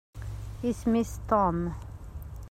Isem-is 0.69 1.11
Tom 1.29 1.57